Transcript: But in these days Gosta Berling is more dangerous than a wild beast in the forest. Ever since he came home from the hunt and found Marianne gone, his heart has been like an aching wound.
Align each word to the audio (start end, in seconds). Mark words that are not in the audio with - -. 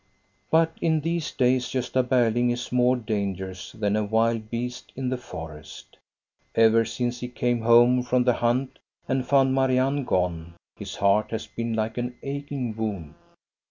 But 0.49 0.75
in 0.81 1.01
these 1.01 1.29
days 1.31 1.67
Gosta 1.67 2.01
Berling 2.03 2.51
is 2.51 2.71
more 2.71 2.95
dangerous 2.95 3.71
than 3.73 3.95
a 3.95 4.03
wild 4.03 4.49
beast 4.49 4.91
in 4.95 5.09
the 5.09 5.17
forest. 5.19 5.95
Ever 6.55 6.85
since 6.85 7.19
he 7.19 7.27
came 7.27 7.61
home 7.61 8.01
from 8.01 8.23
the 8.23 8.33
hunt 8.33 8.79
and 9.07 9.27
found 9.27 9.53
Marianne 9.53 10.03
gone, 10.05 10.55
his 10.75 10.95
heart 10.95 11.29
has 11.29 11.45
been 11.45 11.75
like 11.75 11.99
an 11.99 12.15
aching 12.23 12.75
wound. 12.75 13.13